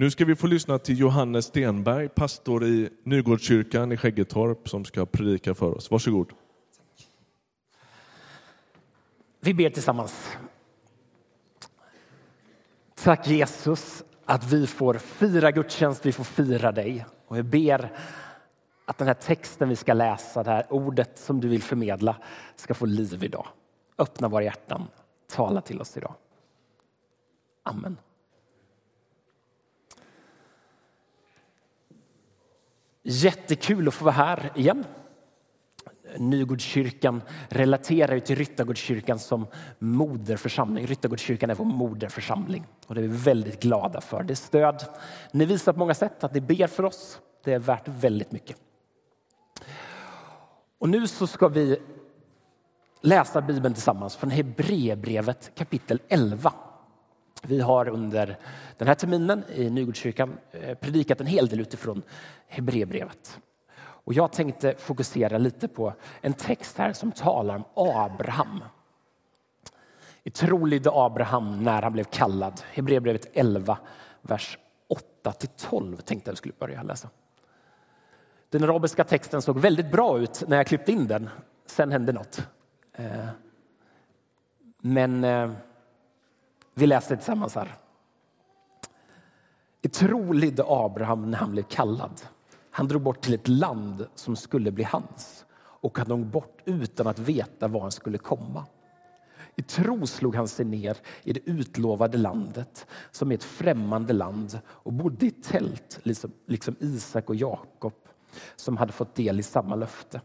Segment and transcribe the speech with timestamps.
[0.00, 5.06] Nu ska vi få lyssna till Johannes Stenberg, pastor i Nygårdskyrkan i Skäggetorp som ska
[5.06, 5.90] predika för oss.
[5.90, 6.32] Varsågod.
[9.40, 10.36] Vi ber tillsammans.
[12.94, 17.06] Tack Jesus att vi får fira gudstjänst, vi får fira dig.
[17.26, 17.92] Och jag ber
[18.84, 22.16] att den här texten vi ska läsa, det här ordet som du vill förmedla
[22.56, 23.46] ska få liv idag.
[23.98, 24.86] Öppna våra hjärtan,
[25.26, 26.14] tala till oss idag.
[27.62, 27.96] Amen.
[33.02, 34.84] Jättekul att få vara här igen.
[36.16, 39.46] Nygårdskyrkan relaterar ju till Ryttargårdskyrkan som
[39.78, 40.86] moderförsamling.
[40.86, 44.22] Ryttargårdskyrkan är vår moderförsamling och det är vi väldigt glada för.
[44.22, 44.84] Det är stöd.
[45.32, 47.20] Ni visar på många sätt att ni ber för oss.
[47.44, 48.56] Det är värt väldigt mycket.
[50.78, 51.78] Och nu så ska vi
[53.00, 56.52] läsa Bibeln tillsammans från Hebreerbrevet kapitel 11.
[57.42, 58.36] Vi har under
[58.78, 62.02] den här terminen i Nygårdskyrkan eh, predikat en hel del utifrån
[62.46, 63.40] Hebreerbrevet.
[63.78, 68.64] Och jag tänkte fokusera lite på en text här som talar om Abraham.
[70.22, 72.62] I tro lydde Abraham när han blev kallad.
[72.72, 73.78] Hebreerbrevet 11,
[74.22, 77.08] vers 8 12 tänkte jag skulle börja läsa.
[78.48, 81.28] Den arabiska texten såg väldigt bra ut när jag klippte in den.
[81.66, 82.48] Sen hände något.
[82.92, 83.28] Eh,
[84.78, 85.50] men eh,
[86.74, 87.74] vi läser tillsammans här.
[89.82, 92.22] I tro lydde Abraham när han blev kallad.
[92.70, 97.06] Han drog bort till ett land som skulle bli hans och han drog bort utan
[97.06, 98.66] att veta var han skulle komma.
[99.56, 104.60] I tro slog han sig ner i det utlovade landet som är ett främmande land
[104.66, 107.94] och bodde i tält liksom, liksom Isak och Jakob
[108.56, 110.20] som hade fått del i samma löfte.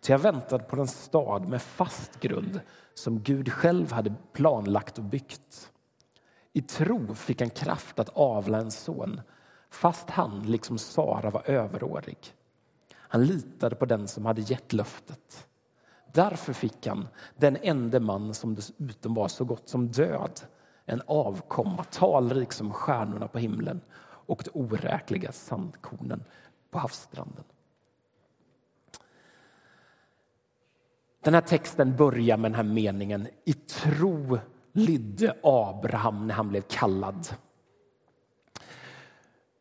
[0.00, 2.60] Så jag väntade på en stad med fast grund
[2.98, 5.72] som Gud själv hade planlagt och byggt.
[6.52, 9.20] I tro fick han kraft att avla en son
[9.70, 12.18] fast han, liksom Sara, var överårig.
[12.94, 15.46] Han litade på den som hade gett löftet.
[16.12, 20.40] Därför fick han, den enda man som dessutom var så gott som död,
[20.84, 26.24] en avkomma talrik som stjärnorna på himlen och de oräkliga sandkornen
[26.70, 27.44] på havsstranden.
[31.28, 33.28] Den här texten börjar med den här meningen.
[33.44, 34.38] I tro
[34.72, 37.28] lydde Abraham när han blev kallad.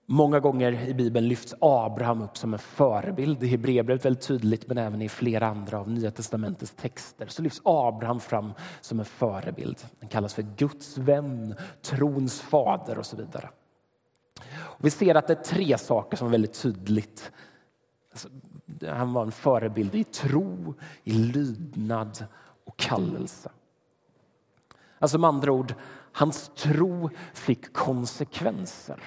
[0.06, 3.44] Många gånger i Bibeln lyfts Abraham upp som en förebild.
[3.44, 7.62] I Hebreerbrevet väldigt tydligt, men även i flera andra av Nya testamentets texter så lyfts
[7.64, 9.78] Abraham fram som en förebild.
[10.00, 13.50] Han kallas för Guds vän, trons fader och så vidare.
[14.54, 17.32] Och vi ser att det är tre saker som är väldigt tydligt.
[18.12, 18.30] Alltså,
[18.88, 20.74] han var en förebild i tro,
[21.04, 22.26] i lydnad
[22.66, 23.50] och kallelse.
[25.00, 25.74] Alltså med andra ord,
[26.12, 29.00] hans tro fick konsekvenser.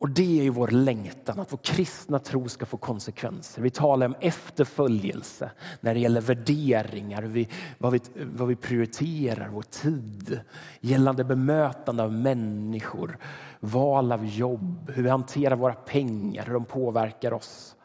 [0.00, 3.62] Och det är ju vår längtan, att vår kristna tro ska få konsekvenser.
[3.62, 7.48] Vi talar om efterföljelse när det gäller värderingar, vi,
[7.78, 10.40] vad, vi, vad vi prioriterar, vår tid,
[10.80, 13.18] gällande bemötande av människor,
[13.60, 17.76] val av jobb, hur vi hanterar våra pengar, hur de påverkar oss.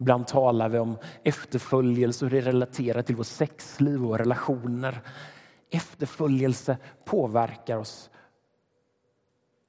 [0.00, 5.00] Ibland talar vi om efterföljelse och hur det relaterar till vårt sexliv och relationer.
[5.70, 8.10] Efterföljelse påverkar oss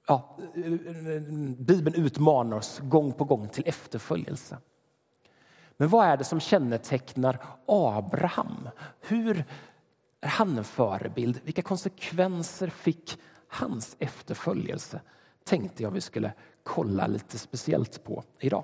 [0.07, 0.37] ja,
[1.57, 4.57] Bibeln utmanar oss gång på gång till efterföljelse.
[5.77, 8.69] Men vad är det som kännetecknar Abraham?
[9.01, 9.45] Hur
[10.21, 11.39] är han en förebild?
[11.43, 15.01] Vilka konsekvenser fick hans efterföljelse?
[15.47, 18.63] Tänkte jag vi skulle kolla lite speciellt på idag.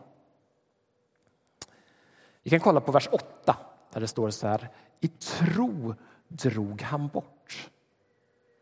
[2.44, 3.58] Vi kan kolla på vers 8
[3.94, 4.70] där det står så här.
[5.00, 5.96] I tro
[6.28, 7.70] drog han bort.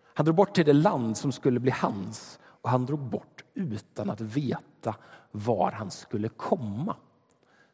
[0.04, 4.10] Han drog bort till det land som skulle bli hans och han drog bort utan
[4.10, 4.96] att veta
[5.32, 6.96] var han skulle komma.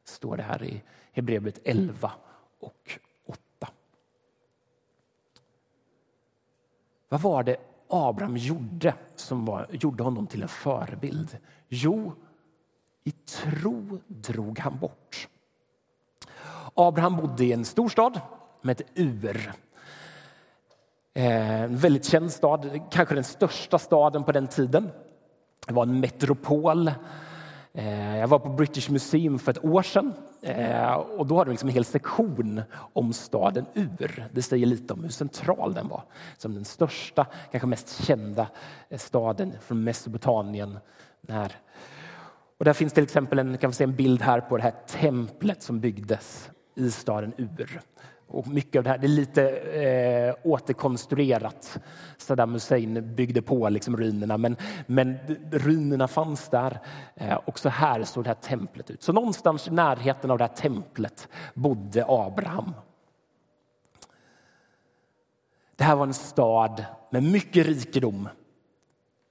[0.03, 2.11] Står det här i Hebreerbrevet 11
[2.59, 3.67] och 8.
[7.09, 7.57] Vad var det
[7.89, 11.37] Abraham gjorde som var, gjorde honom till en förebild?
[11.67, 12.13] Jo,
[13.03, 15.27] i tro drog han bort.
[16.73, 18.19] Abraham bodde i en stor stad
[18.61, 19.53] med ett ur
[21.13, 24.89] eh, en väldigt känd stad, kanske den största staden på den tiden.
[25.67, 26.91] Det var en metropol.
[27.77, 31.51] Eh, jag var på British Museum för ett år sedan eh, och då hade de
[31.51, 32.61] liksom en hel sektion
[32.93, 34.27] om staden Ur.
[34.31, 36.03] Det säger lite om hur central den var.
[36.37, 38.47] Som den största, kanske mest kända
[38.89, 40.79] eh, staden från Mesopotamien.
[41.29, 41.55] Här.
[42.57, 45.63] Och där finns till exempel en, kan se en bild här på det här templet
[45.63, 47.81] som byggdes i staden Ur
[48.27, 51.79] och mycket av det här det är lite eh, återkonstruerat.
[52.17, 55.17] Saddam Hussein byggde på liksom ruinerna, men, men
[55.51, 56.79] ruinerna fanns där.
[57.15, 59.03] Eh, också här såg det här templet ut.
[59.03, 62.73] Så någonstans i närheten av det här templet bodde Abraham.
[65.75, 68.29] Det här var en stad med mycket rikedom,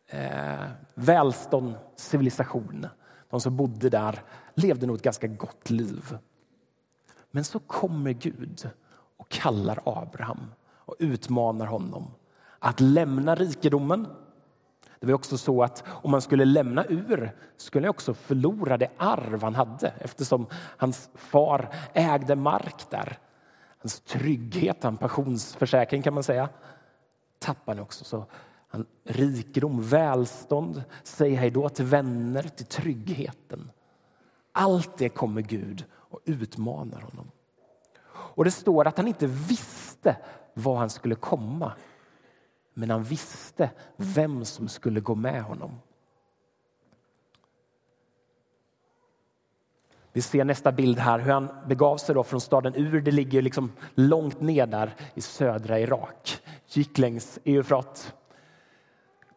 [0.08, 2.86] eh, välstånd, civilisation.
[3.30, 4.22] De som bodde där
[4.54, 6.18] levde nog ett ganska gott liv.
[7.30, 8.70] Men så kommer Gud
[9.16, 12.10] och kallar Abraham och utmanar honom
[12.58, 14.06] att lämna rikedomen.
[15.00, 18.90] Det var också så att om man skulle lämna ur skulle han också förlora det
[18.96, 23.18] arv han hade eftersom hans far ägde mark där.
[23.78, 26.48] Hans trygghet, hans pensionsförsäkring kan man säga,
[27.38, 28.04] tappade han också.
[28.04, 28.26] Så
[28.68, 33.70] han, rikedom, välstånd, säg hej då till vänner, till tryggheten.
[34.52, 37.30] Allt det kommer Gud och utmanar honom.
[38.36, 40.16] Och det står att han inte visste
[40.54, 41.72] var han skulle komma.
[42.74, 45.80] Men han visste vem som skulle gå med honom.
[50.12, 53.00] Vi ser nästa bild här hur han begav sig då från staden Ur.
[53.00, 56.42] Det ligger liksom långt ner där i södra Irak.
[56.68, 58.14] Gick längs Eufrat.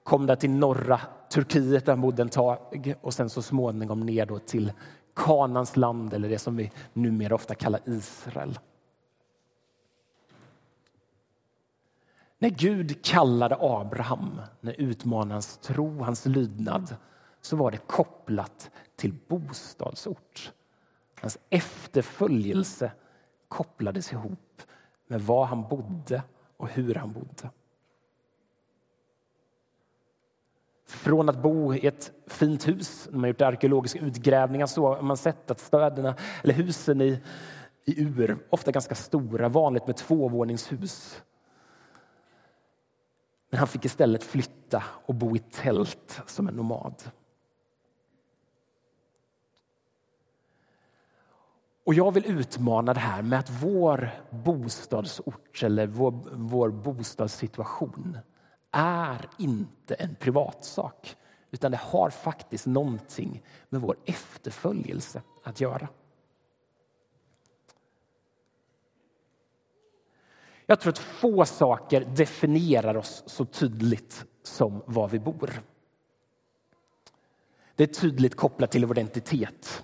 [0.04, 1.00] Kom där till norra
[1.30, 4.74] Turkiet där han bodde en tag och sen så småningom ner då till
[5.16, 8.60] Kanans land eller det som vi numera ofta kallar Israel.
[12.42, 16.96] När Gud kallade Abraham, när utmanade hans tro, hans lydnad
[17.42, 20.54] så var det kopplat till bostadsort.
[21.22, 22.92] Hans efterföljelse
[23.48, 24.62] kopplades ihop
[25.08, 26.24] med var han bodde
[26.58, 27.50] och hur han bodde.
[30.88, 35.18] Från att bo i ett fint hus, när man gjort arkeologiska utgrävningar så har man
[35.18, 37.22] sett att städerna, eller husen i,
[37.86, 41.22] i Ur, ofta ganska stora, vanligt med tvåvåningshus.
[43.50, 47.04] Men han fick istället flytta och bo i tält som en nomad.
[51.84, 58.18] Och jag vill utmana det här med att vår bostadsort eller vår, vår bostadssituation
[58.72, 61.16] är inte en privatsak
[61.52, 65.88] utan det har faktiskt någonting med vår efterföljelse att göra.
[70.70, 75.62] Jag tror att få saker definierar oss så tydligt som var vi bor.
[77.76, 79.84] Det är tydligt kopplat till vår identitet.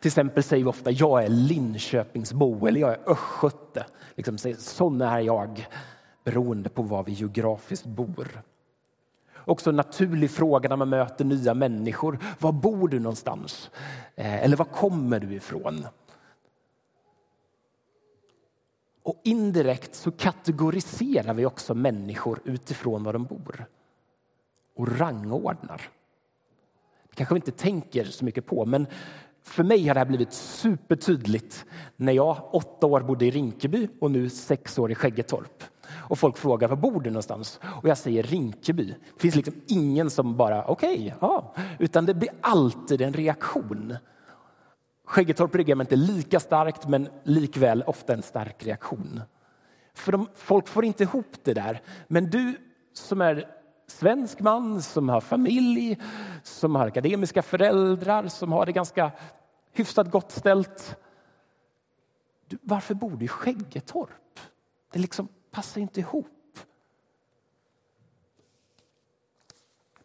[0.00, 3.86] Till exempel säger vi ofta jag är Linköpingsbo eller jag är östgöte.
[4.14, 5.66] Liksom, sån är jag
[6.24, 8.42] beroende på var vi geografiskt bor.
[9.36, 12.18] Också en naturlig fråga när man möter nya människor.
[12.38, 13.70] Var bor du någonstans?
[14.16, 15.86] Eh, eller var kommer du ifrån?
[19.08, 23.66] Och indirekt så kategoriserar vi också människor utifrån var de bor
[24.76, 25.82] och rangordnar.
[27.08, 28.86] Det kanske vi inte tänker så mycket på, men
[29.42, 31.66] för mig har det här blivit supertydligt
[31.96, 35.64] när jag åtta år bodde i Rinkeby och nu sex år i Skäggetorp.
[35.90, 37.60] Och folk frågar var bor du någonstans?
[37.82, 38.84] Och jag säger Rinkeby.
[38.86, 41.54] Det finns liksom ingen som bara okej, okay, ja.
[41.78, 43.96] Utan det blir alltid en reaktion.
[45.08, 49.20] Skäggetorp reagerar inte lika starkt men likväl ofta en stark reaktion.
[49.94, 51.82] För de, folk får inte ihop det där.
[52.08, 52.56] Men du
[52.92, 53.48] som är
[53.86, 55.98] svensk man, som har familj,
[56.42, 59.12] som har akademiska föräldrar, som har det ganska
[59.72, 60.96] hyfsat gott ställt.
[62.46, 64.40] Du, varför bor du i Skäggetorp?
[64.92, 66.58] Det liksom passar inte ihop.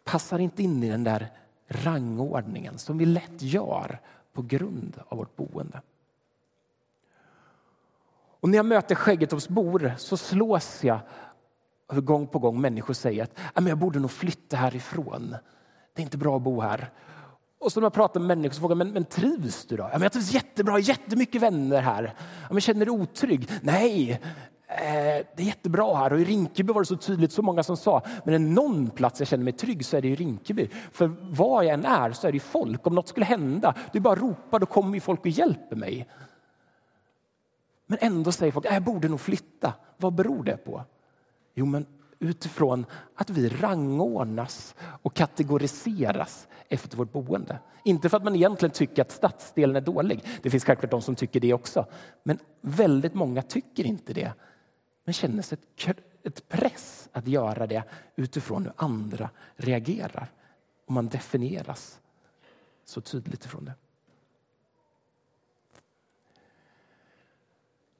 [0.04, 1.32] Passar inte in i den där
[1.68, 4.00] rangordningen som vi lätt gör
[4.34, 5.80] på grund av vårt boende.
[8.40, 10.98] Och när jag möter Skäggetorpsbor så slås jag
[11.92, 15.36] hur gång på gång människor säger att jag borde nog flytta härifrån.
[15.94, 16.90] Det är inte bra att bo här.
[17.58, 19.82] Och så när man pratar med människor så frågar men, men trivs du då?
[19.82, 22.14] Ja, men jag trivs jättebra, jättemycket vänner här.
[22.42, 23.50] Ja, men känner du otrygg?
[23.62, 24.20] Nej,
[24.74, 26.12] Eh, det är jättebra här.
[26.12, 29.20] Och i Rinkeby var det så tydligt, så många som sa, men är någon plats
[29.20, 30.68] jag känner mig trygg så är det i Rinkeby.
[30.92, 32.86] För var jag än är så är det folk.
[32.86, 36.08] Om något skulle hända, du bara ropar, då kommer folk och hjälper mig.
[37.86, 39.72] Men ändå säger folk, jag borde nog flytta.
[39.96, 40.84] Vad beror det på?
[41.54, 41.86] Jo, men
[42.18, 47.58] utifrån att vi rangordnas och kategoriseras efter vårt boende.
[47.84, 50.24] Inte för att man egentligen tycker att stadsdelen är dålig.
[50.42, 51.86] Det finns självklart de som tycker det också.
[52.22, 54.32] Men väldigt många tycker inte det.
[55.04, 57.84] Men känner sig ett, ett press att göra det
[58.16, 60.32] utifrån hur andra reagerar.
[60.86, 62.00] Och man definieras
[62.84, 63.74] så tydligt ifrån det.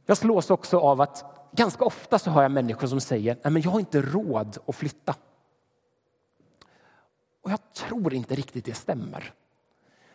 [0.06, 3.70] Jag slås också av att ganska ofta så hör jag människor som säger att jag
[3.70, 5.14] har inte råd att flytta.
[7.40, 9.32] Och jag tror inte riktigt det stämmer.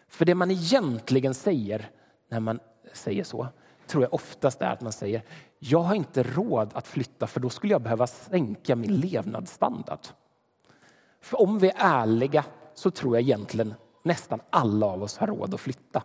[0.07, 1.91] För det man egentligen säger
[2.27, 2.59] när man
[2.93, 3.47] säger så
[3.89, 5.23] tror jag oftast är att man säger
[5.59, 10.07] jag har inte råd att flytta för då skulle jag behöva sänka min levnadsstandard.
[11.21, 15.53] För om vi är ärliga så tror jag egentligen nästan alla av oss har råd
[15.53, 16.03] att flytta.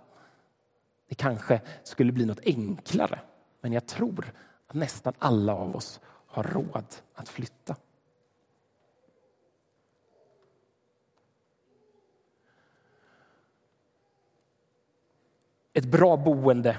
[1.08, 3.18] Det kanske skulle bli något enklare,
[3.60, 4.32] men jag tror
[4.66, 7.76] att nästan alla av oss har råd att flytta.
[15.72, 16.76] Ett bra boende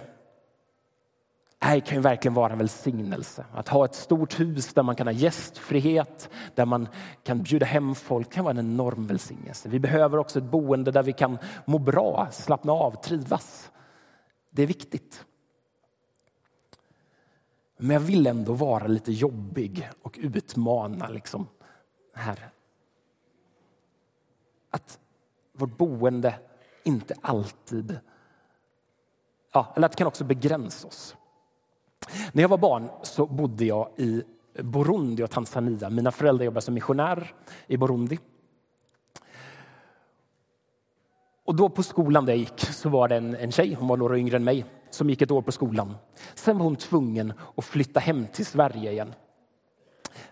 [1.65, 3.45] här kan ju verkligen vara en välsignelse.
[3.53, 6.87] Att ha ett stort hus där man kan ha gästfrihet, där man
[7.23, 9.69] kan bjuda hem folk kan vara en enorm välsignelse.
[9.69, 13.71] Vi behöver också ett boende där vi kan må bra, slappna av, trivas.
[14.49, 15.25] Det är viktigt.
[17.77, 21.47] Men jag vill ändå vara lite jobbig och utmana liksom
[22.13, 22.49] här.
[24.69, 24.99] Att
[25.53, 26.39] vårt boende
[26.83, 27.99] inte alltid,
[29.53, 31.15] ja, eller att det kan också begränsa oss.
[32.31, 34.23] När jag var barn så bodde jag i
[34.63, 35.89] Burundi och Tanzania.
[35.89, 37.33] Mina föräldrar jobbade som missionär
[37.67, 38.19] i Burundi.
[41.45, 43.97] Och då på skolan där jag gick så var det en, en tjej, hon var
[43.97, 45.95] några yngre än mig, som gick ett år på skolan.
[46.35, 49.13] Sen var hon tvungen att flytta hem till Sverige igen.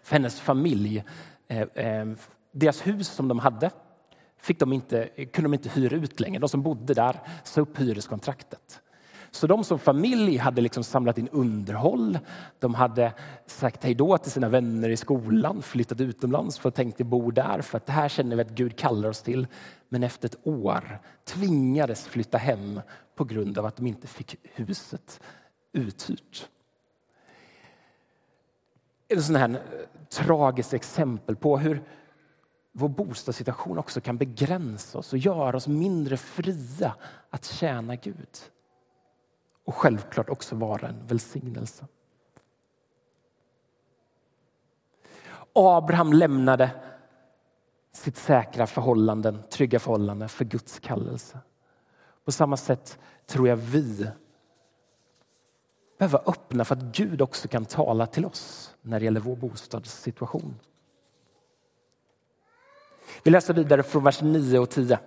[0.03, 1.03] För hennes familj,
[1.47, 2.05] eh, eh,
[2.51, 3.71] deras hus som de hade
[4.37, 6.39] fick de inte, kunde de inte hyra ut längre.
[6.39, 8.81] De som bodde där sa upp hyreskontraktet.
[9.33, 12.19] Så de som familj hade liksom samlat in underhåll.
[12.59, 13.13] De hade
[13.45, 17.61] sagt hej då till sina vänner i skolan, flyttat utomlands för att tänkte bo där
[17.61, 19.47] för att det här känner vi att Gud kallar oss till.
[19.89, 22.81] Men efter ett år tvingades flytta hem
[23.15, 25.21] på grund av att de inte fick huset
[25.71, 26.49] uthyrt.
[29.07, 29.61] Ett sån här
[30.09, 31.83] tragiskt exempel på hur
[32.71, 36.95] vår bostadssituation också kan begränsa oss och göra oss mindre fria
[37.29, 38.52] att tjäna Gud
[39.63, 41.85] och självklart också vara en välsignelse.
[45.53, 46.69] Abraham lämnade
[47.91, 51.39] sitt säkra förhållanden, trygga förhållanden för Guds kallelse.
[52.25, 54.07] På samma sätt tror jag vi
[55.97, 60.59] behöver öppna för att Gud också kan tala till oss när det gäller vår bostadssituation.
[63.23, 64.99] Vi läser vidare från vers 9 och 10.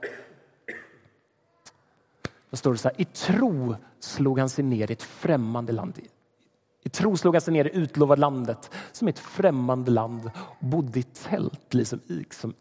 [2.51, 6.01] Då står det så här, i tro slog han sig ner i ett främmande land.
[6.85, 10.99] I tro slog han sig ner i utlovade landet som ett främmande land och bodde
[10.99, 12.55] i tält liksom, liksom,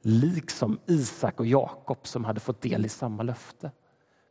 [0.00, 3.70] liksom Isak och Jakob som hade fått del i samma löfte.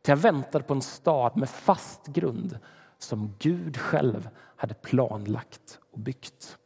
[0.01, 2.59] Till han väntade på en stad med fast grund
[2.97, 6.57] som Gud själv hade planlagt och byggt.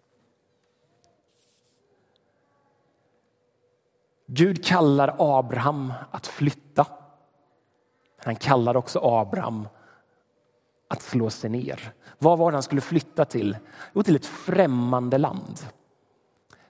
[4.25, 6.87] Gud kallar Abraham att flytta.
[8.27, 9.67] Han kallar också Abraham
[10.87, 11.93] att slå sig ner.
[12.19, 13.57] Vad var det han skulle flytta till?
[13.93, 15.59] Jo, till ett främmande land.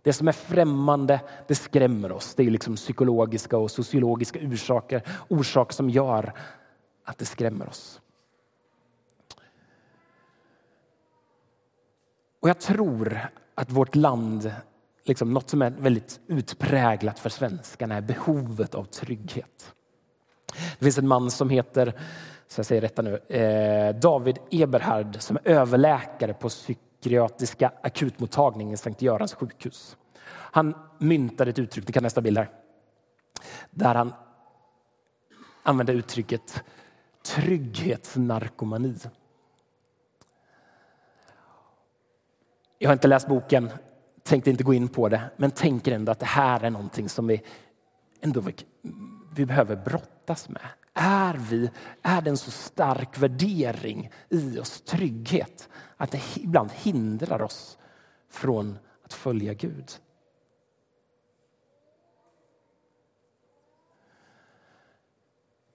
[0.02, 2.36] Det som är främmande, det skrämmer oss.
[2.36, 6.34] Det är liksom psykologiska och sociologiska orsaker, orsaker som gör
[7.04, 8.02] att det skrämmer oss.
[12.40, 13.20] Och jag tror
[13.56, 14.52] att vårt land,
[15.04, 19.74] liksom något som är väldigt utpräglat för svenskarna, är behovet av trygghet.
[20.80, 21.94] Det finns en man som heter,
[22.48, 28.78] så jag säger rätta nu, eh, David Eberhard som är överläkare på psykiatriska akutmottagningen i
[28.78, 29.98] Sankt Görans sjukhus.
[30.30, 32.50] Han myntade ett uttryck, det kan nästa bild här,
[33.72, 34.14] där han
[35.64, 36.64] använde uttrycket
[37.26, 38.96] trygghetsnarkomani.
[42.80, 43.70] Jag har inte läst boken,
[44.24, 47.28] tänkte inte gå in på det, men tänker ändå att det här är någonting som
[47.28, 47.42] vi
[48.22, 48.44] ändå
[49.36, 49.76] vi behöver
[50.28, 50.62] brottas med.
[50.94, 57.42] Är, vi, är det en så stark värdering i oss, trygghet, att det ibland hindrar
[57.42, 57.78] oss
[58.30, 59.92] från att följa Gud?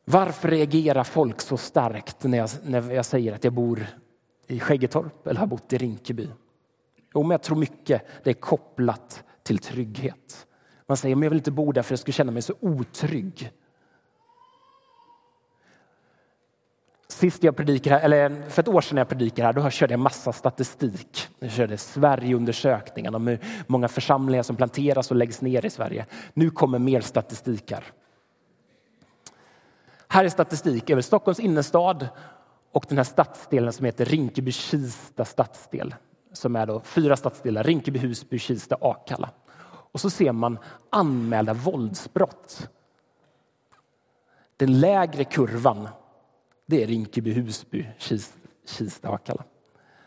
[0.04, 3.86] Varför reagerar folk så starkt när jag, när jag säger att jag bor
[4.46, 6.28] i Skäggetorp eller har bott i Rinkeby?
[7.14, 10.46] Jo, men jag tror mycket det är kopplat till trygghet.
[10.86, 13.52] Man säger att jag vill inte bo där för jag skulle känna mig så otrygg.
[17.12, 20.32] Sist jag predikade, eller för ett år sedan jag predikade här, då körde jag massa
[20.32, 21.28] statistik.
[21.38, 26.06] Jag körde Sverigeundersökningen om hur många församlingar som planteras och läggs ner i Sverige.
[26.34, 27.84] Nu kommer mer statistik här.
[30.08, 32.08] Här är statistik över Stockholms innerstad
[32.72, 35.94] och den här stadsdelen som heter Rinkeby-Kista stadsdel
[36.32, 39.30] som är då fyra stadsdelar, Rinkeby, Husby, Kista, Akalla.
[39.64, 40.58] Och så ser man
[40.90, 42.68] anmälda våldsbrott.
[44.56, 45.88] Den lägre kurvan,
[46.66, 47.86] det är Rinkeby, Husby,
[48.66, 49.44] Kista, Akalla.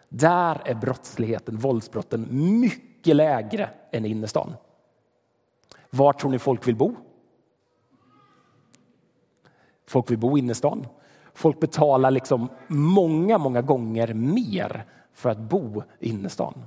[0.09, 2.27] Där är brottsligheten, våldsbrotten,
[2.59, 4.53] mycket lägre än i innerstan.
[5.89, 6.95] Var tror ni folk vill bo?
[9.87, 10.87] Folk vill bo i innerstan.
[11.33, 16.65] Folk betalar liksom många, många gånger mer för att bo i innerstan.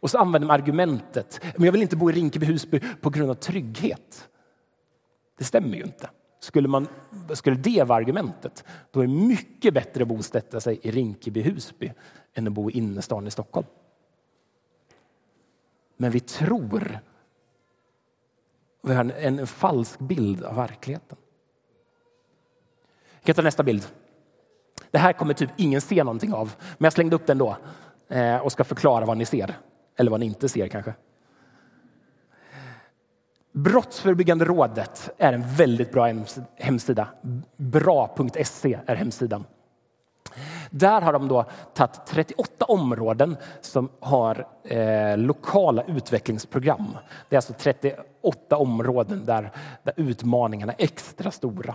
[0.00, 3.30] Och så använder man argumentet, men jag vill inte bo i Rinkeby Husby på grund
[3.30, 4.28] av trygghet.
[5.38, 6.10] Det stämmer ju inte.
[6.40, 6.88] Skulle, man,
[7.32, 11.92] skulle det vara argumentet, då är det mycket bättre att bosätta sig i Rinkeby Husby
[12.34, 13.66] än att bo i innerstan i Stockholm.
[15.96, 17.00] Men vi tror,
[18.82, 21.18] vi har en, en falsk bild av verkligheten.
[23.12, 23.86] Jag kan ta nästa bild.
[24.90, 27.56] Det här kommer typ ingen se någonting av, men jag slängde upp den då
[28.08, 29.58] eh, och ska förklara vad ni ser.
[29.96, 30.94] Eller vad ni inte ser kanske.
[33.52, 36.12] Brottsförebyggande rådet är en väldigt bra
[36.56, 37.08] hemsida.
[37.56, 39.44] Bra.se är hemsidan.
[40.70, 46.96] Där har de då tagit 38 områden som har eh, lokala utvecklingsprogram.
[47.28, 49.52] Det är alltså 38 områden där,
[49.82, 51.74] där utmaningarna är extra stora.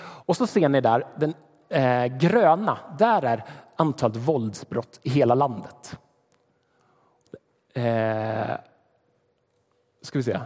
[0.00, 1.34] Och så ser ni där, den
[1.68, 3.44] eh, gröna, där är
[3.76, 5.98] antalet våldsbrott i hela landet.
[7.74, 8.56] Eh,
[10.08, 10.40] ska vi se.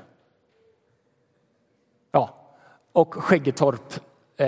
[2.11, 2.35] Ja,
[2.93, 3.93] och Skäggetorp
[4.37, 4.47] eh,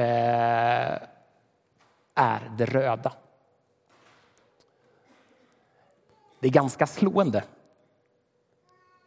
[2.14, 3.12] är det röda.
[6.40, 7.44] Det är ganska slående.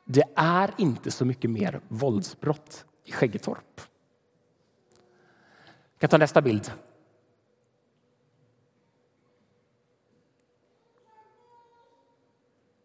[0.06, 3.82] Det är inte så mycket mer våldsbrott i Skäggetorp.
[5.94, 6.72] Jag kan ta nästa bild.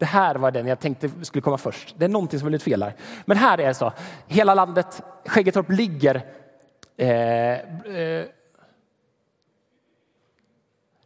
[0.02, 1.94] Det här var den jag tänkte skulle komma först.
[1.98, 2.94] Det är någonting som är lite fel här.
[3.24, 3.92] Men här är det så.
[4.26, 6.26] Hela landet, Skäggetorp ligger
[6.96, 7.08] eh,
[7.96, 8.26] eh,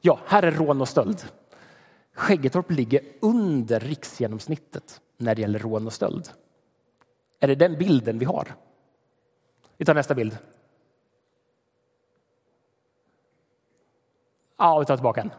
[0.00, 1.24] Ja, här är rån och stöld.
[2.14, 6.28] Skäggetorp ligger under riksgenomsnittet när det gäller rån och stöld.
[7.40, 8.54] Är det den bilden vi har?
[9.76, 10.38] Vi tar nästa bild.
[14.56, 15.30] Ja, vi tar tillbaka den.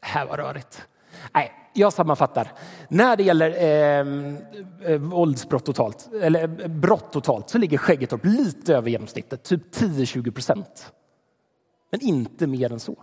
[0.00, 0.88] Det här var rörigt.
[1.34, 2.52] Nej, jag sammanfattar.
[2.88, 4.36] När det gäller ehm,
[4.84, 10.30] eh, våldsbrott totalt, eller eh, brott totalt, så ligger Skäggetorp lite över genomsnittet, typ 10-20
[10.30, 10.92] procent.
[11.90, 12.96] Men inte mer än så.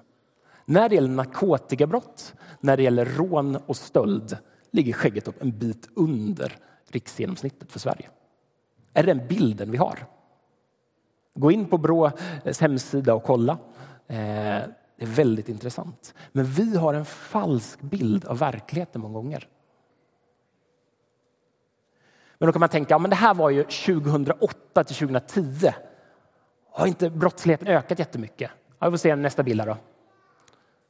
[0.65, 4.37] När det gäller narkotikabrott, när det gäller rån och stöld
[4.71, 6.57] ligger Skäggetorp en bit under
[6.91, 8.09] riksgenomsnittet för Sverige.
[8.93, 10.05] Är det den bilden vi har?
[11.35, 13.57] Gå in på Brås eh, hemsida och kolla.
[14.07, 14.61] Eh,
[14.99, 16.13] det är väldigt intressant.
[16.31, 19.47] Men vi har en falsk bild av verkligheten många gånger.
[22.37, 25.71] Men då kan man tänka, ja, men det här var ju 2008 till 2010.
[26.71, 28.51] Har inte brottsligheten ökat jättemycket?
[28.79, 29.77] Ja, vi får se nästa bild här då.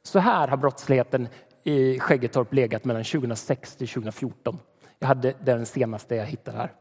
[0.02, 1.28] Så här har brottsligheten
[1.62, 4.58] i Skäggetorp legat mellan 2006 till 2014.
[4.98, 6.72] Jag hade den senaste jag hittade här.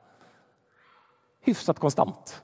[1.42, 2.44] Hyfsat konstant.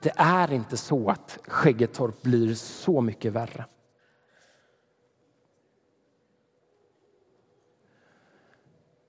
[0.00, 3.64] Det är inte så att Skäggetorp blir så mycket värre.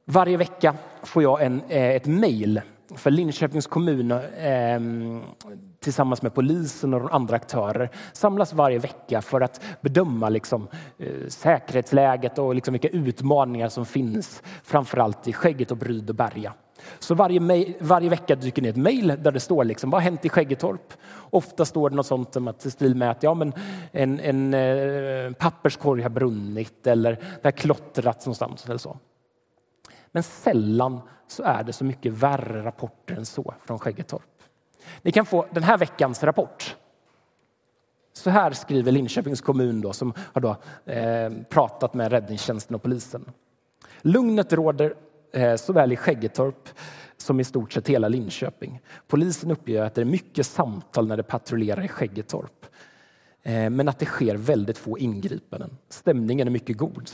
[0.05, 2.61] Varje vecka får jag en, eh, ett mejl
[2.95, 4.79] för Linköpings kommun eh,
[5.79, 12.39] tillsammans med polisen och andra aktörer samlas varje vecka för att bedöma liksom, eh, säkerhetsläget
[12.39, 16.53] och liksom vilka utmaningar som finns framförallt i Skägget och Bryd och Berga.
[16.99, 20.25] Så varje, varje vecka dyker ner ett mejl där det står liksom, vad har hänt
[20.25, 20.93] i Skäggetorp?
[21.29, 23.53] Ofta står det något sånt som att, stil med att ja, men
[23.91, 28.65] en, en eh, papperskorg har brunnit eller det har klottrats någonstans.
[28.65, 28.97] Eller så.
[30.11, 34.21] Men sällan så är det så mycket värre rapporter än så från Skäggetorp.
[35.01, 36.75] Ni kan få den här veckans rapport.
[38.13, 40.55] Så här skriver Linköpings kommun då, som har då,
[40.91, 43.31] eh, pratat med räddningstjänsten och polisen.
[44.01, 44.93] Lugnet råder
[45.33, 46.69] Eh, såväl i Skäggetorp
[47.17, 48.81] som i stort sett hela Linköping.
[49.07, 52.65] Polisen uppger att det är mycket samtal när de patrullerar i Skäggetorp.
[53.43, 55.77] Eh, men att det sker väldigt få ingripanden.
[55.89, 57.09] Stämningen är mycket god.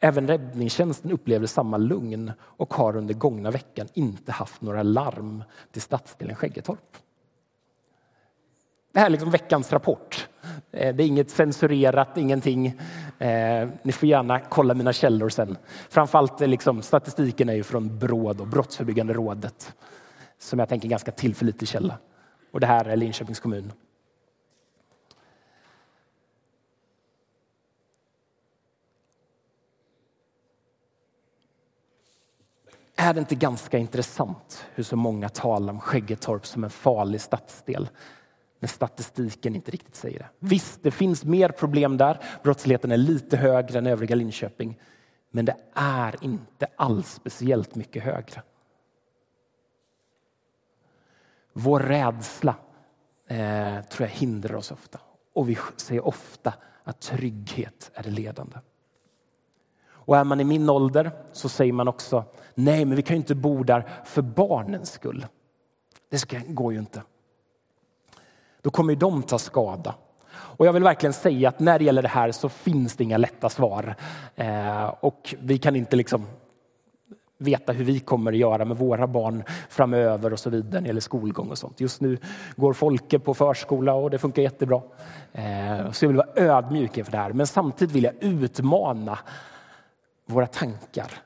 [0.00, 5.82] Även räddningstjänsten upplever samma lugn och har under gångna veckan inte haft några larm till
[5.82, 6.96] stadsdelen Skäggetorp.
[8.96, 10.28] Det här är liksom veckans rapport.
[10.72, 12.66] Eh, det är inget censurerat, ingenting.
[13.18, 15.56] Eh, ni får gärna kolla mina källor sen.
[15.88, 19.74] Framförallt eh, liksom, statistiken är ju från Brå, Brottsförebyggande rådet,
[20.38, 21.98] som jag tänker är en ganska tillförlitlig källa.
[22.52, 23.72] Och det här är Linköpings kommun.
[32.96, 37.88] Är det inte ganska intressant hur så många talar om Skäggetorp som en farlig stadsdel?
[38.58, 40.28] När statistiken inte riktigt säger det?
[40.38, 42.20] Visst, det finns mer problem där.
[42.42, 44.80] Brottsligheten är lite högre än övriga Linköping.
[45.30, 48.42] Men det är inte alls speciellt mycket högre.
[51.52, 52.54] Vår rädsla
[53.28, 55.00] eh, tror jag hindrar oss ofta.
[55.32, 58.56] Och vi säger ofta att trygghet är det ledande.
[59.88, 63.20] Och är man i min ålder så säger man också nej, men vi kan ju
[63.20, 65.26] inte bo där för barnens skull.
[66.08, 67.02] Det ska, går ju inte.
[68.66, 69.94] Då kommer de ta skada.
[70.32, 73.16] Och jag vill verkligen säga att när det gäller det här så finns det inga
[73.16, 73.94] lätta svar.
[74.36, 76.26] Eh, och vi kan inte liksom
[77.38, 80.86] veta hur vi kommer att göra med våra barn framöver och så vidare när det
[80.86, 81.80] gäller skolgång och sånt.
[81.80, 82.18] Just nu
[82.56, 84.82] går Folke på förskola och det funkar jättebra.
[85.32, 87.32] Eh, så jag vill vara ödmjuk inför det här.
[87.32, 89.18] Men samtidigt vill jag utmana
[90.26, 91.25] våra tankar.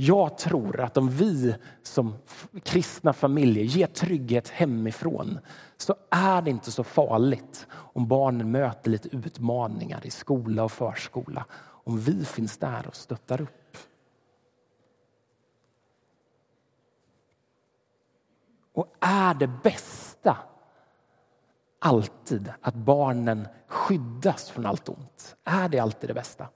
[0.00, 2.14] Jag tror att om vi som
[2.62, 5.38] kristna familjer ger trygghet hemifrån
[5.76, 11.44] så är det inte så farligt om barnen möter lite utmaningar i skola och förskola.
[11.60, 13.76] Om vi finns där och stöttar upp.
[18.72, 20.36] Och är det bästa
[21.78, 25.36] alltid att barnen skyddas från allt ont?
[25.44, 26.48] Är det alltid det bästa?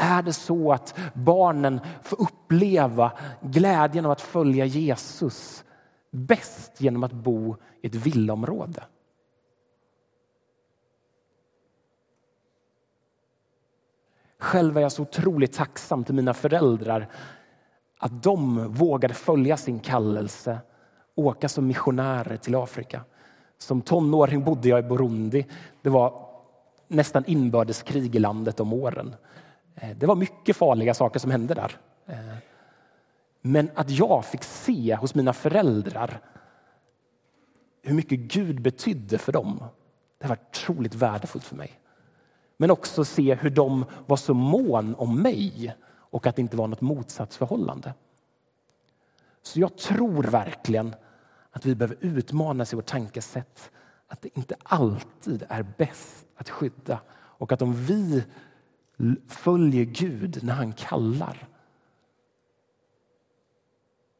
[0.00, 5.64] Är det så att barnen får uppleva glädjen av att följa Jesus
[6.10, 8.84] bäst genom att bo i ett villaområde?
[14.38, 17.08] Själv är jag så otroligt tacksam till mina föräldrar
[17.98, 20.58] att de vågade följa sin kallelse,
[21.14, 23.04] åka som missionärer till Afrika.
[23.58, 25.46] Som tonåring bodde jag i Burundi.
[25.82, 26.28] Det var
[26.88, 29.14] nästan inbördeskrig i landet om åren.
[29.80, 31.76] Eh, det var mycket farliga saker som hände där.
[32.06, 32.36] Eh,
[33.40, 36.20] men att jag fick se hos mina föräldrar
[37.82, 39.64] hur mycket Gud betydde för dem,
[40.18, 41.80] det var otroligt värdefullt för mig.
[42.56, 46.68] Men också se hur de var så mån om mig och att det inte var
[46.68, 47.94] något motsatsförhållande.
[49.42, 50.94] Så jag tror verkligen
[51.50, 53.70] att vi behöver utmanas i vårt tankesätt
[54.08, 58.24] att det inte alltid är bäst att skydda och att om vi
[59.28, 61.48] följer Gud när han kallar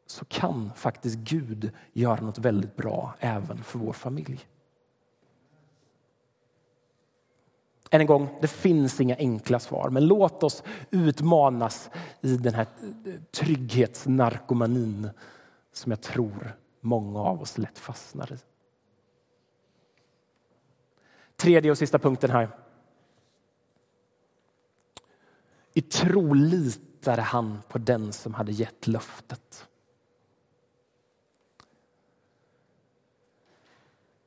[0.07, 4.49] så kan faktiskt Gud göra något väldigt bra även för vår familj.
[7.91, 12.67] Än en gång, det finns inga enkla svar, men låt oss utmanas i den här
[13.31, 15.11] trygghetsnarkomanin
[15.73, 18.37] som jag tror många av oss lätt fastnar i.
[21.37, 22.49] Tredje och sista punkten här.
[25.79, 29.69] I tro litade han på den som hade gett löftet.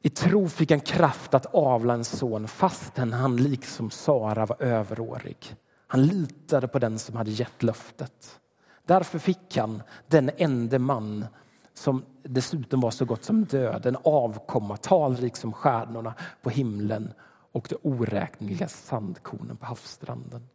[0.01, 5.55] I tro fick han kraft att avla en son fastän han liksom Sara var överårig.
[5.87, 8.39] Han litade på den som hade gett löftet.
[8.85, 11.25] Därför fick han den ende man
[11.73, 17.13] som dessutom var så gott som död, en avkomma talrik som stjärnorna på himlen
[17.51, 20.47] och de oräkneliga sandkornen på havsstranden.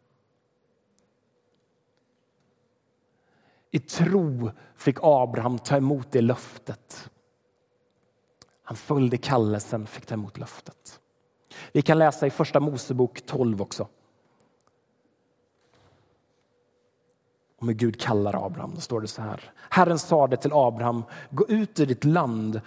[3.77, 7.11] I tro fick Abraham ta emot det löftet.
[8.63, 11.01] Han följde kallelsen, fick ta emot löftet.
[11.73, 13.89] Vi kan läsa i Första Mosebok 12 också.
[17.59, 18.75] Om hur Gud kallar Abraham.
[18.75, 19.53] Då står det så här.
[19.71, 22.61] Herren sade till Abraham, gå ut ur ditt land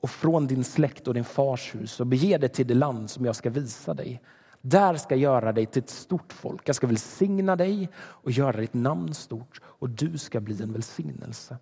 [0.00, 3.24] och från din släkt och din fars hus och bege dig till det land som
[3.24, 4.22] jag ska visa dig.
[4.60, 6.68] Där ska jag göra dig till ett stort folk.
[6.68, 11.58] Jag ska välsigna dig och göra ditt namn stort och du ska bli en välsignelse.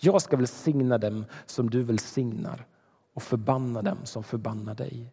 [0.00, 2.66] Jag ska välsigna dem som du välsignar
[3.14, 5.12] och förbanna dem som förbannar dig.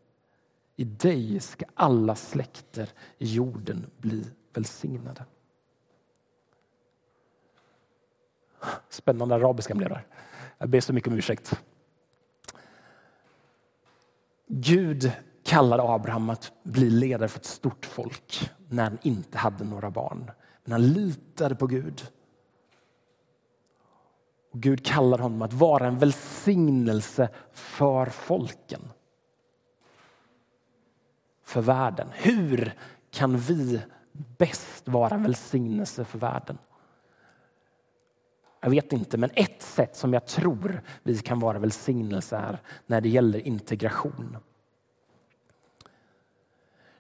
[0.76, 5.26] I dig ska alla släkter i jorden bli välsignade.
[8.89, 10.02] Spännande arabiska blev det.
[10.58, 11.62] Jag ber så mycket om ursäkt.
[14.48, 15.12] Gud
[15.47, 20.31] kallade Abraham att bli ledare för ett stort folk när han inte hade några barn.
[20.63, 22.07] Men han litade på Gud.
[24.51, 28.81] Och Gud kallar honom att vara en välsignelse för folken.
[31.43, 32.07] För världen.
[32.13, 32.73] Hur
[33.12, 33.81] kan vi
[34.38, 36.57] bäst vara en välsignelse för världen?
[38.60, 43.01] Jag vet inte, men ett sätt som jag tror vi kan vara välsignelse är när
[43.01, 44.38] det gäller integration.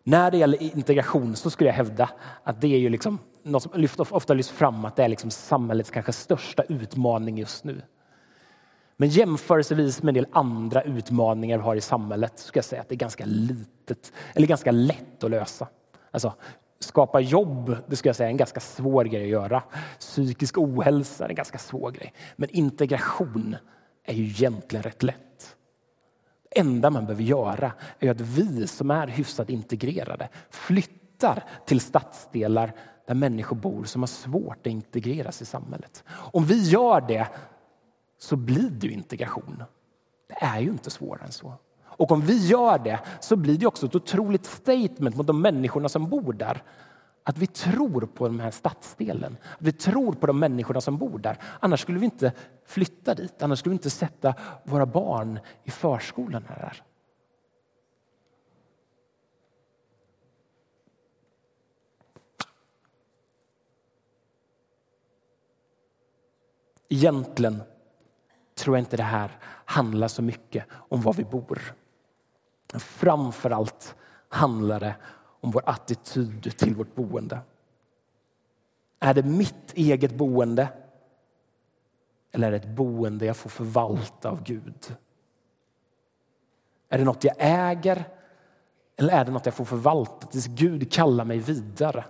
[0.07, 2.09] När det gäller integration så skulle jag hävda
[2.43, 5.89] att det är ju liksom något som ofta lyfts fram att det är liksom samhällets
[5.89, 7.81] kanske största utmaning just nu.
[8.97, 12.89] Men jämförelsevis med en del andra utmaningar vi har i samhället ska jag säga att
[12.89, 15.67] det är ganska litet, eller ganska lätt att lösa.
[16.11, 16.33] Alltså,
[16.79, 19.63] skapa jobb, det ska jag säga är en ganska svår grej att göra.
[19.99, 22.13] Psykisk ohälsa är en ganska svår grej.
[22.35, 23.55] Men integration
[24.03, 25.56] är ju egentligen rätt lätt.
[26.49, 32.73] Det enda man behöver göra är att vi som är hyfsat integrerade flyttar till stadsdelar
[33.07, 36.03] där människor bor som har svårt att integreras i samhället.
[36.09, 37.27] Om vi gör det
[38.19, 39.63] så blir det ju integration.
[40.27, 41.53] Det är ju inte svårare än så.
[41.85, 45.89] Och om vi gör det så blir det också ett otroligt statement mot de människorna
[45.89, 46.63] som bor där.
[47.27, 51.19] Att vi tror på den här stadsdelen, att vi tror på de människorna som bor
[51.19, 51.37] där.
[51.59, 52.31] Annars skulle vi inte
[52.65, 56.83] flytta dit, annars skulle vi inte sätta våra barn i förskolan här.
[66.89, 67.61] Egentligen
[68.55, 71.61] tror jag inte det här handlar så mycket om var vi bor.
[72.73, 73.95] Framför allt
[74.29, 74.95] handlar det
[75.39, 77.39] om vår attityd till vårt boende.
[78.99, 80.69] Är det mitt eget boende
[82.31, 84.95] eller är det ett boende jag får förvalta av Gud?
[86.89, 88.05] Är det något jag äger
[88.95, 92.05] eller är det något jag får förvalta tills Gud kallar mig vidare?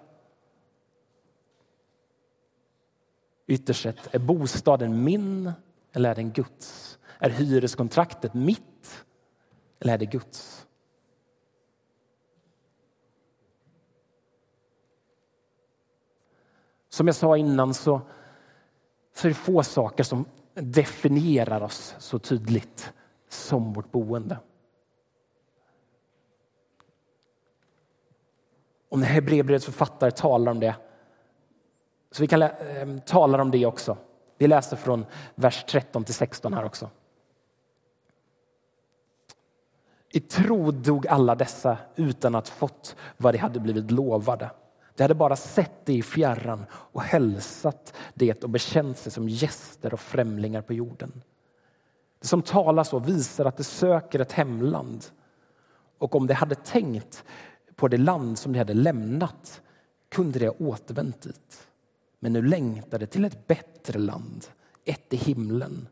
[3.47, 5.51] Ytterst sett, är bostaden min
[5.91, 6.99] eller är den Guds?
[7.19, 9.05] Är hyreskontraktet mitt
[9.79, 10.66] eller är det Guds?
[16.97, 18.01] Som jag sa innan så,
[19.15, 22.93] så är det få saker som definierar oss så tydligt
[23.29, 24.37] som vårt boende.
[28.89, 30.75] Om Hebreerbrevets författare talar om det,
[32.11, 33.97] så vi kan äh, ehm, tala om det också.
[34.37, 35.05] Vi läser från
[35.35, 36.89] vers 13 till 16 här också.
[40.09, 44.49] I tro dog alla dessa utan att fått vad de hade blivit lovade.
[44.97, 49.93] De hade bara sett det i fjärran och hälsat det och bekänt sig som gäster
[49.93, 51.21] och främlingar på jorden.
[52.19, 55.05] Det som talar så visar att de söker ett hemland.
[55.97, 57.23] Och om de hade tänkt
[57.75, 59.61] på det land som de hade lämnat
[60.09, 61.67] kunde de ha återvänt dit.
[62.19, 64.45] Men nu längtar de till ett bättre land,
[64.85, 65.87] ett i himlen.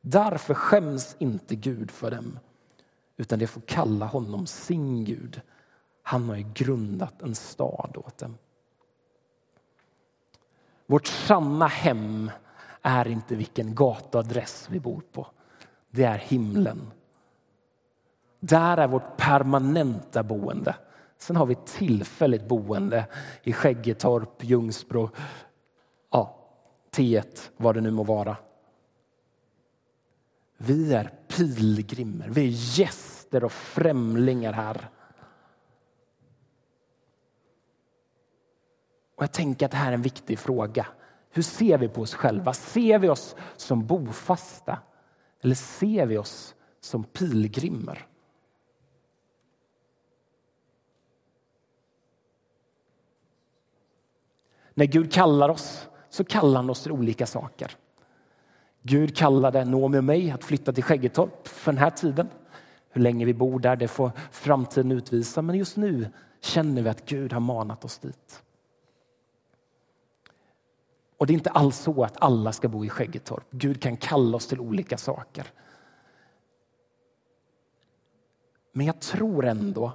[0.00, 2.38] Därför skäms inte Gud för dem
[3.16, 5.40] utan de får kalla honom sin Gud.
[6.02, 8.38] Han har ju grundat en stad åt dem.
[10.86, 12.30] Vårt sanna hem
[12.82, 15.26] är inte vilken gatuadress vi bor på.
[15.90, 16.90] Det är himlen.
[18.40, 20.74] Där är vårt permanenta boende.
[21.18, 23.06] Sen har vi tillfälligt boende
[23.42, 25.10] i Skäggetorp, Ljungsbro,
[26.10, 26.36] ja,
[26.90, 28.36] T1, vad det nu må vara.
[30.56, 34.88] Vi är pilgrimer, vi är gäster och främlingar här.
[39.20, 40.86] Och jag tänker att det här är en viktig fråga.
[41.30, 42.52] Hur ser vi på oss själva?
[42.52, 44.78] Ser vi oss som bofasta
[45.40, 48.06] eller ser vi oss som pilgrimer?
[54.74, 57.76] När Gud kallar oss så kallar han oss till olika saker.
[58.82, 62.28] Gud kallade Noomi och mig att flytta till Skäggetorp för den här tiden.
[62.90, 66.08] Hur länge vi bor där det får framtiden utvisa men just nu
[66.40, 68.42] känner vi att Gud har manat oss dit.
[71.20, 73.44] Och det är inte alls så att alla ska bo i Skäggetorp.
[73.50, 75.46] Gud kan kalla oss till olika saker.
[78.72, 79.92] Men jag tror ändå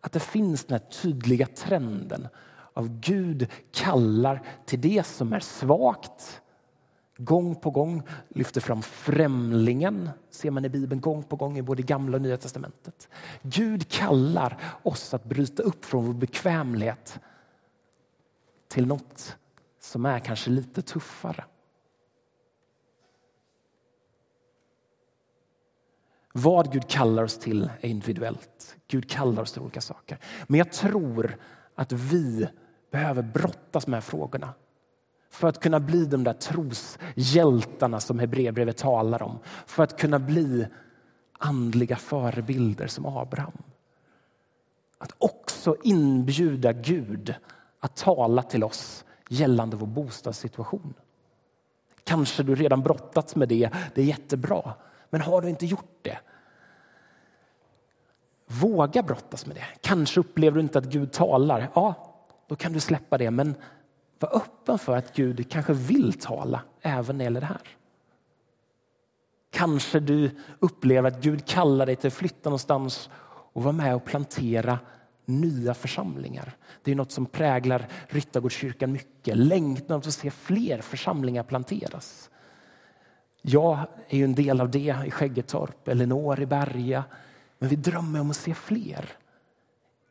[0.00, 2.28] att det finns den här tydliga trenden
[2.72, 6.42] av Gud kallar till det som är svagt.
[7.16, 11.82] Gång på gång lyfter fram främlingen, ser man i Bibeln gång på gång i både
[11.82, 13.08] Gamla och Nya testamentet.
[13.42, 17.18] Gud kallar oss att bryta upp från vår bekvämlighet
[18.68, 19.36] till något
[19.86, 21.44] som är kanske lite tuffare.
[26.32, 28.76] Vad Gud kallar oss till är individuellt.
[28.88, 30.18] Gud kallar oss till olika saker.
[30.46, 31.36] Men jag tror
[31.74, 32.48] att vi
[32.90, 34.54] behöver brottas med frågorna
[35.30, 39.38] för att kunna bli de där troshjältarna som Hebreerbrevet talar om.
[39.66, 40.66] För att kunna bli
[41.38, 43.62] andliga förebilder som Abraham.
[44.98, 47.34] Att också inbjuda Gud
[47.80, 50.94] att tala till oss gällande vår bostadssituation.
[52.04, 54.74] Kanske du redan brottats med det, det är jättebra.
[55.10, 56.18] Men har du inte gjort det?
[58.46, 59.64] Våga brottas med det.
[59.80, 61.70] Kanske upplever du inte att Gud talar.
[61.74, 61.94] Ja,
[62.46, 63.30] då kan du släppa det.
[63.30, 63.54] Men
[64.18, 67.76] var öppen för att Gud kanske vill tala även när det gäller det här.
[69.50, 73.10] Kanske du upplever att Gud kallar dig till att flytta någonstans
[73.52, 74.78] och vara med och plantera
[75.26, 76.56] nya församlingar.
[76.82, 79.36] Det är något som präglar Ryttargårdskyrkan mycket.
[79.36, 82.30] Längtan att se fler församlingar planteras.
[83.42, 87.04] Jag är ju en del av det i Skäggetorp, Elinor i Berga.
[87.58, 89.10] Men vi drömmer om att se fler.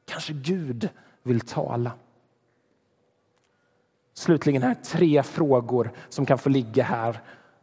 [0.06, 0.90] Kanske Gud
[1.24, 1.92] vill tala.
[4.14, 7.22] Slutligen här tre frågor som kan få ligga här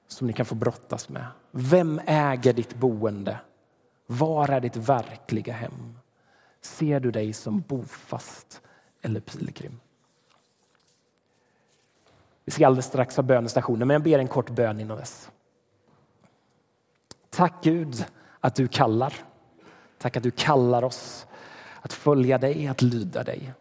[0.08, 1.26] som ni kan få brottas med.
[1.50, 3.38] Vem äger ditt boende?
[4.06, 5.98] Var är ditt verkliga hem?
[6.62, 8.62] Ser du dig som bofast
[9.02, 9.80] eller pilgrim?
[12.44, 15.30] Vi ska alldeles strax ha bönestationen, men jag ber en kort bön innan dess.
[17.30, 18.06] Tack Gud
[18.40, 19.14] att du kallar.
[19.98, 21.26] Tack att du kallar oss
[21.80, 23.52] att följa dig, att lyda dig.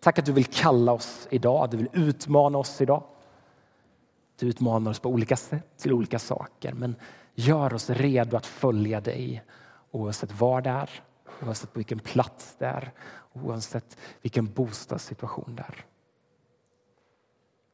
[0.00, 3.02] Tack att du vill kalla oss idag, du vill utmana oss idag.
[4.38, 6.96] Du utmanar oss på olika sätt till olika saker, men
[7.34, 9.42] gör oss redo att följa dig
[9.90, 10.90] oavsett var det är,
[11.42, 12.92] oavsett på vilken plats det är,
[13.32, 15.86] oavsett vilken bostadssituation det är.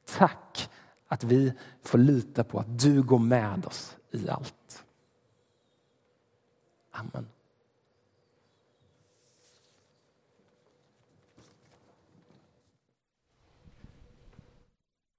[0.04, 0.70] Tack
[1.08, 4.84] att vi får lita på att du går med oss i allt.
[6.90, 7.28] Amen.